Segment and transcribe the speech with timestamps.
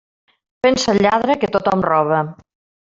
[0.67, 2.25] Pensa el lladre que tothom roba.